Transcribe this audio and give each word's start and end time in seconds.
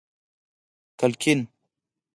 کړکۍ 0.99 1.37